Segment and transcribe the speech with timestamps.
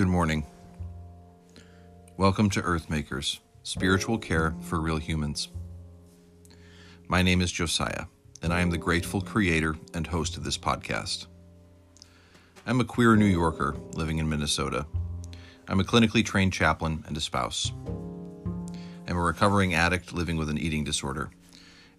[0.00, 0.46] Good morning.
[2.16, 5.48] Welcome to Earthmakers, spiritual care for real humans.
[7.06, 8.06] My name is Josiah,
[8.40, 11.26] and I am the grateful creator and host of this podcast.
[12.66, 14.86] I'm a queer New Yorker living in Minnesota.
[15.68, 17.70] I'm a clinically trained chaplain and a spouse.
[19.06, 21.28] I'm a recovering addict living with an eating disorder.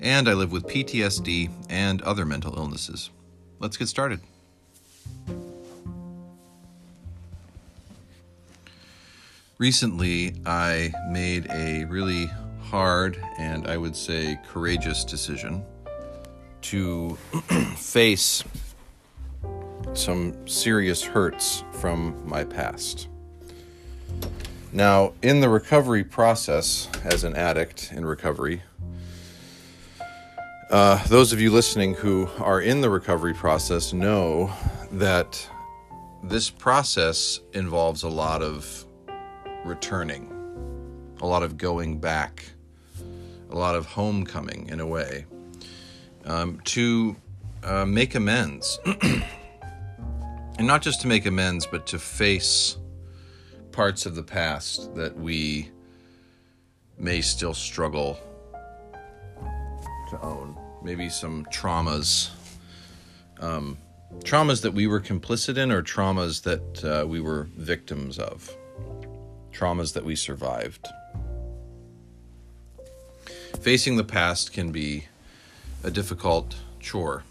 [0.00, 3.10] And I live with PTSD and other mental illnesses.
[3.58, 4.20] Let's get started.
[9.60, 12.30] Recently, I made a really
[12.62, 15.62] hard and I would say courageous decision
[16.62, 17.14] to
[17.76, 18.42] face
[19.92, 23.08] some serious hurts from my past.
[24.72, 28.62] Now, in the recovery process, as an addict in recovery,
[30.70, 34.54] uh, those of you listening who are in the recovery process know
[34.92, 35.46] that
[36.22, 38.86] this process involves a lot of
[39.64, 40.30] returning,
[41.20, 42.44] a lot of going back,
[43.50, 45.26] a lot of homecoming in a way,
[46.24, 47.16] um, to
[47.62, 48.78] uh, make amends.
[50.60, 52.76] and not just to make amends, but to face
[53.72, 55.70] parts of the past that we
[56.98, 58.18] may still struggle
[60.10, 60.56] to own.
[60.82, 62.30] Maybe some traumas.
[63.38, 63.78] Um,
[64.18, 68.54] traumas that we were complicit in, or traumas that uh, we were victims of
[69.52, 70.88] traumas that we survived.
[73.60, 75.04] Facing the past can be
[75.84, 77.24] a difficult chore.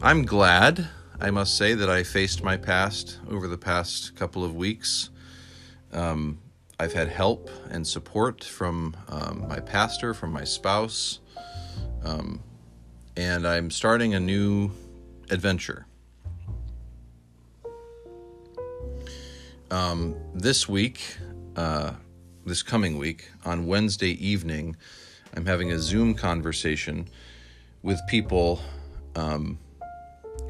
[0.00, 0.88] I'm glad,
[1.20, 5.10] I must say, that I faced my past over the past couple of weeks.
[5.92, 6.38] Um,
[6.78, 11.20] I've had help and support from um, my pastor, from my spouse,
[12.04, 12.42] um,
[13.16, 14.70] and I'm starting a new
[15.30, 15.86] adventure.
[19.70, 21.16] Um, this week,
[21.56, 21.94] uh,
[22.44, 24.76] this coming week, on Wednesday evening,
[25.34, 27.08] I'm having a Zoom conversation
[27.82, 28.60] with people
[29.16, 29.58] um,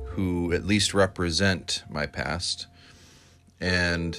[0.04, 2.66] who at least represent my past.
[3.58, 4.18] And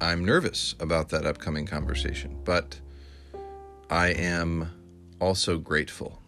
[0.00, 2.78] I'm nervous about that upcoming conversation, but
[3.90, 4.70] I am
[5.20, 6.20] also grateful.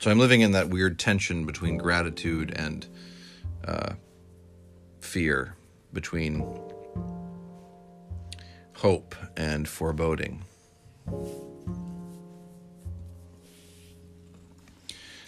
[0.00, 2.86] So I'm living in that weird tension between gratitude and
[3.66, 3.94] uh,
[5.00, 5.56] fear
[5.92, 6.46] between
[8.74, 10.44] hope and foreboding.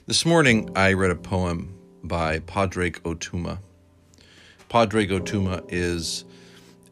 [0.07, 3.59] This morning, I read a poem by Padraig Ó Tuama.
[4.69, 6.25] Padraig Ó Tuama is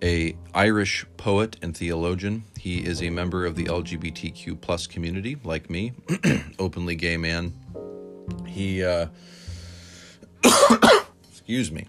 [0.03, 2.45] a Irish poet and theologian.
[2.59, 5.93] He is a member of the LGBTQ plus community, like me,
[6.59, 7.53] openly gay man.
[8.47, 9.09] He, uh,
[11.31, 11.87] excuse me,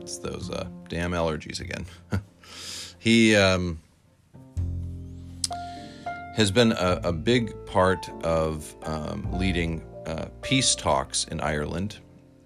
[0.00, 1.86] it's those uh, damn allergies again.
[2.98, 3.80] he um,
[6.36, 11.98] has been a, a, big part of um, leading uh, peace talks in Ireland,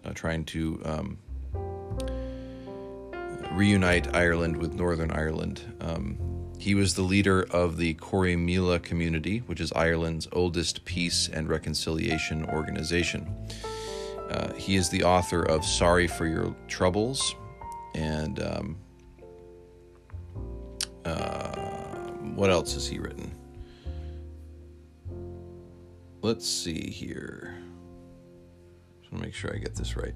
[0.04, 1.18] uh, trying to um,
[3.52, 5.62] reunite Ireland with Northern Ireland.
[5.80, 6.18] Um,
[6.58, 12.44] he was the leader of the Corrymeela community, which is Ireland's oldest peace and reconciliation
[12.46, 13.34] organization.
[14.32, 17.34] Uh, he is the author of Sorry for Your Troubles
[17.94, 18.76] and um,
[21.04, 23.34] uh, what else has he written?
[26.22, 27.54] Let's see here.
[29.00, 30.14] Just want to make sure I get this right.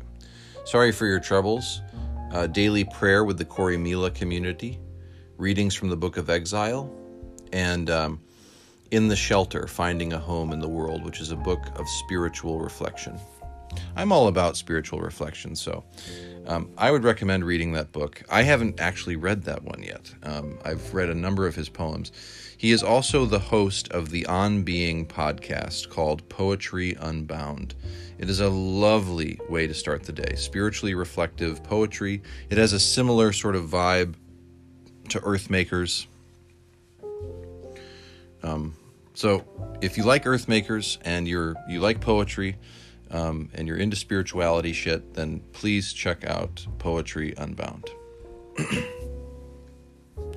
[0.64, 1.82] Sorry for Your Troubles,
[2.32, 4.78] uh, Daily Prayer with the Corrymeela Community,
[5.36, 6.90] Readings from the Book of Exile,
[7.52, 8.20] and um,
[8.92, 12.60] In the Shelter Finding a Home in the World, which is a book of spiritual
[12.60, 13.18] reflection.
[13.96, 15.82] I'm all about spiritual reflection, so
[16.46, 18.22] um, I would recommend reading that book.
[18.30, 20.12] I haven't actually read that one yet.
[20.22, 22.12] Um, I've read a number of his poems.
[22.58, 27.74] He is also the host of the On Being podcast called Poetry Unbound.
[28.18, 30.34] It is a lovely way to start the day.
[30.36, 32.22] Spiritually reflective poetry.
[32.50, 34.14] It has a similar sort of vibe
[35.08, 36.06] to Earthmakers.
[38.42, 38.74] Um,
[39.14, 39.44] so,
[39.80, 42.56] if you like Earthmakers and you're you like poetry,
[43.10, 47.90] um, and you're into spirituality shit, then please check out Poetry Unbound.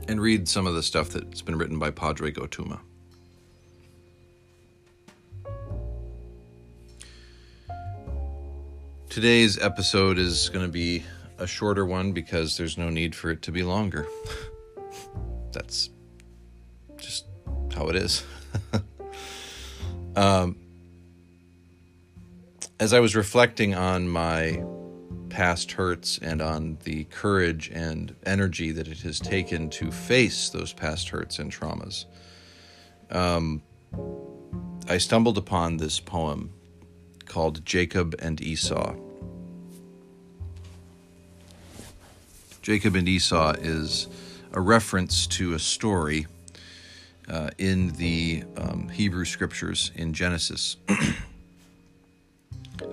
[0.08, 2.80] and read some of the stuff that's been written by Padraig Ó Tuama.
[9.10, 11.04] Today's episode is going to be
[11.38, 14.08] a shorter one because there's no need for it to be longer.
[15.52, 15.90] That's
[16.98, 17.26] just
[17.74, 18.24] how it is.
[20.16, 20.58] um,
[22.80, 24.64] as I was reflecting on my
[25.30, 30.72] past hurts and on the courage and energy that it has taken to face those
[30.72, 32.06] past hurts and traumas.
[33.12, 33.62] Um,
[34.88, 36.52] I stumbled upon this poem
[37.26, 38.96] called Jacob and Esau.
[42.62, 44.08] Jacob and Esau is
[44.54, 46.28] a reference to a story
[47.28, 50.78] uh, in the um, Hebrew scriptures in Genesis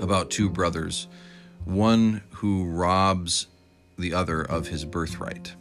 [0.06, 1.08] about two brothers,
[1.64, 3.49] one who robs
[3.99, 5.56] the other of his birthright.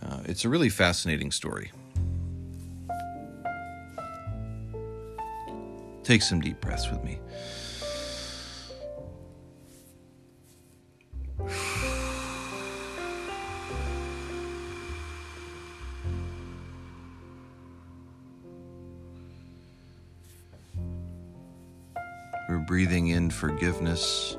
[0.00, 1.72] Uh, it's a really fascinating story.
[6.04, 7.18] Take some deep breaths with me.
[22.48, 24.38] We're breathing in forgiveness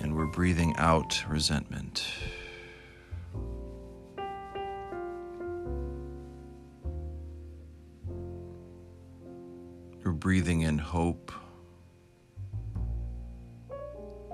[0.00, 2.04] and we're breathing out resentment.
[10.04, 11.30] We're breathing in hope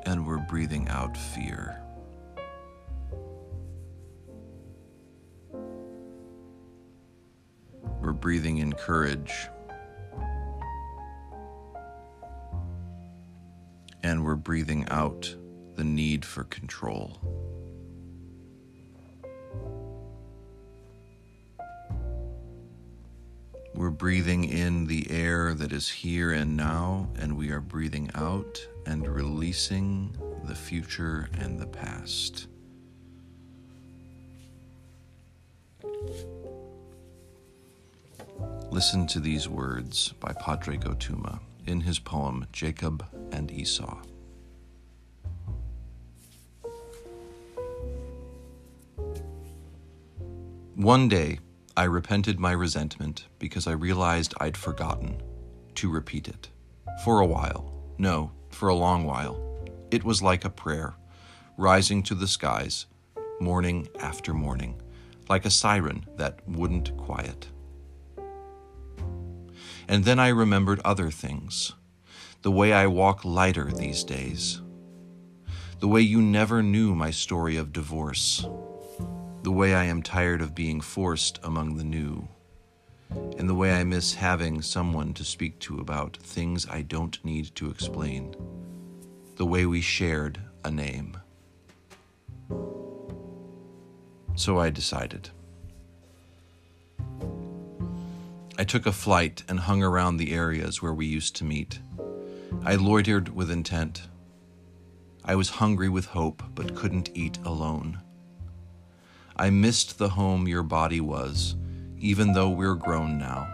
[0.07, 1.79] and we're breathing out fear.
[8.01, 9.51] We're breathing in courage
[14.19, 15.33] and we're breathing out
[15.77, 17.21] the need for control.
[23.77, 28.59] We're breathing in the air that is here and now, and we are breathing out
[28.87, 30.17] and releasing
[30.47, 32.49] the future and the past.
[38.73, 41.39] Listen to these words by Padraig Ó Tuama
[41.69, 44.01] in his poem Jacob and Esau.
[50.75, 51.41] One day,
[51.77, 55.21] I repented my resentment because I realized I'd forgotten
[55.75, 56.49] to repeat it.
[57.05, 57.73] For a while.
[57.99, 59.41] No, for a long while.
[59.91, 60.95] It was like a prayer,
[61.57, 62.87] rising to the skies,
[63.41, 64.81] morning after morning,
[65.29, 67.49] like a siren that wouldn't quiet.
[69.89, 71.73] And then I remembered other things.
[72.43, 74.61] The way I walk lighter these days.
[75.81, 78.47] The way you never knew my story of divorce.
[79.43, 82.29] The way I am tired of being forced among the new.
[83.39, 87.55] And the way I miss having someone to speak to about things I don't need
[87.55, 88.35] to explain.
[89.37, 91.17] The way we shared a name.
[94.35, 95.31] So I decided.
[98.61, 101.79] I took a flight and hung around the areas where we used to meet.
[102.65, 104.09] I loitered with intent.
[105.25, 108.03] I was hungry with hope, but couldn't eat alone.
[109.37, 111.55] I missed the home your body was,
[111.99, 113.47] even though we're grown now.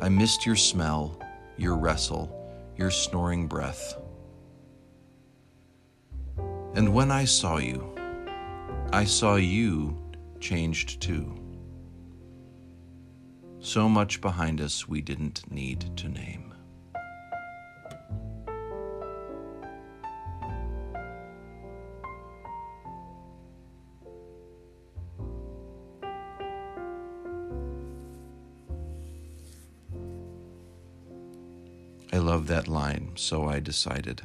[0.00, 1.22] I missed your smell,
[1.56, 2.28] your wrestle,
[2.76, 3.96] your snoring breath.
[6.74, 7.94] And when I saw you,
[8.92, 9.96] I saw you
[10.40, 11.47] changed too.
[13.60, 16.54] So much behind us we didn't need to name.
[32.10, 34.22] I love that line, so I decided.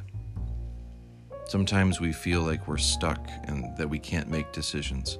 [1.46, 5.18] Sometimes we feel like we're stuck and that we can't make decisions.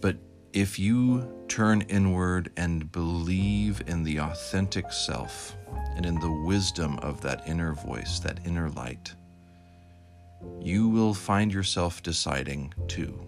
[0.00, 0.16] But
[0.54, 5.56] if you turn inward and believe in the authentic self
[5.96, 9.12] and in the wisdom of that inner voice, that inner light,
[10.60, 13.26] you will find yourself deciding too.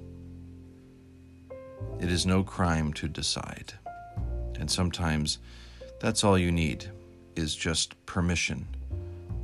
[2.01, 3.73] It is no crime to decide.
[4.61, 5.39] And sometimes
[5.99, 6.89] that's all you need
[7.35, 8.69] is just permission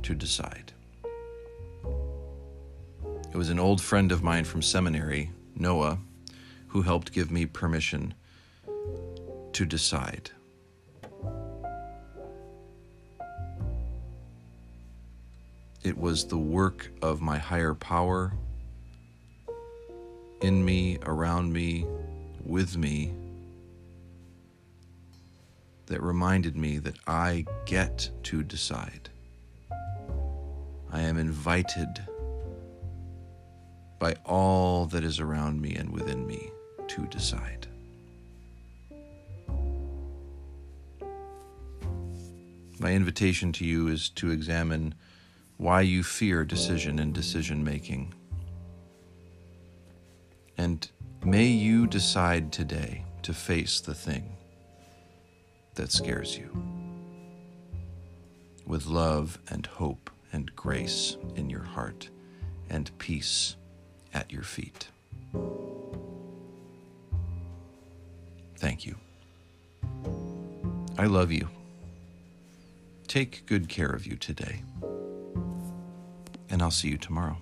[0.03, 0.71] to decide.
[3.29, 5.99] It was an old friend of mine from seminary, Noah,
[6.73, 8.15] who helped give me permission
[9.51, 10.31] to decide.
[15.83, 18.33] It was the work of my higher power
[20.41, 21.85] in me, around me,
[22.43, 23.13] with me,
[25.85, 29.09] that reminded me that I get to decide.
[30.91, 32.03] I am invited
[33.99, 36.52] by all that is around me and within me
[36.89, 37.67] to decide.
[42.79, 44.95] My invitation to you is to examine
[45.57, 48.13] why you fear decision and decision making.
[50.57, 50.89] And
[51.23, 54.35] may you decide today to face the thing
[55.75, 56.49] that scares you
[58.65, 62.09] with love and hope and grace in your heart
[62.69, 63.55] and peace
[64.13, 64.87] at your feet.
[68.63, 68.95] Thank you.
[70.97, 71.49] I love you.
[73.09, 74.61] Take good care of you today.
[76.49, 77.39] And I'll see you tomorrow.